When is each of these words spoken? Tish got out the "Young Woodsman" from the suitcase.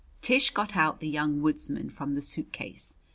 Tish 0.23 0.49
got 0.49 0.75
out 0.75 0.99
the 0.99 1.07
"Young 1.07 1.43
Woodsman" 1.43 1.91
from 1.91 2.15
the 2.15 2.23
suitcase. 2.23 2.97